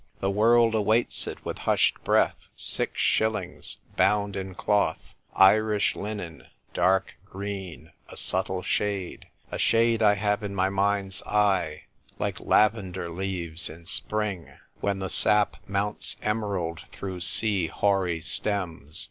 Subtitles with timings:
[0.19, 2.47] The world awaits it with hushed breath.
[2.55, 5.13] Six shillings— bound in cloth—
[5.51, 11.83] Irish linen— dark green— a subtle shade— a shade I have in my mind's eye—
[12.17, 18.97] like laven der leaves in spring, when the sap mounts emerald through sea hoary stems.